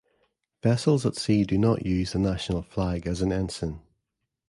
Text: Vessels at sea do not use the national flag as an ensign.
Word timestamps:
Vessels 0.63 1.05
at 1.05 1.15
sea 1.15 1.43
do 1.43 1.59
not 1.59 1.85
use 1.85 2.13
the 2.13 2.17
national 2.17 2.63
flag 2.63 3.05
as 3.05 3.21
an 3.21 3.31
ensign. 3.31 3.81